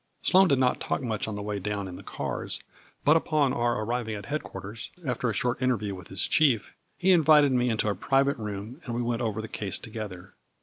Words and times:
Sloane 0.23 0.47
did 0.47 0.57
not 0.57 0.79
talk 0.79 1.03
much 1.03 1.27
on 1.27 1.35
the 1.35 1.43
way 1.43 1.59
down 1.59 1.87
in 1.87 1.95
the 1.95 2.01
cars, 2.01 2.59
but 3.05 3.15
upon 3.15 3.53
our 3.53 3.79
arriving 3.83 4.15
at 4.15 4.25
head 4.25 4.41
quarters, 4.41 4.89
after 5.05 5.29
a 5.29 5.33
short 5.33 5.61
interview 5.61 5.93
with 5.93 6.07
his 6.07 6.27
chief, 6.27 6.73
he 6.97 7.11
invited 7.11 7.51
me 7.51 7.69
into 7.69 7.87
a 7.87 7.93
private 7.93 8.37
room 8.37 8.81
and 8.85 8.95
we 8.95 9.01
went 9.03 9.21
over 9.21 9.43
the 9.43 9.47
case 9.47 9.77
together. 9.77 10.33